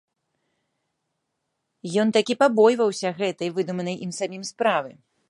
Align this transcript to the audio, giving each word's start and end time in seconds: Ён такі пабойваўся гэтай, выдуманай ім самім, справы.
Ён 2.03 2.13
такі 2.19 2.37
пабойваўся 2.39 3.13
гэтай, 3.21 3.53
выдуманай 3.59 3.95
ім 4.07 4.11
самім, 4.23 4.43
справы. 4.55 4.91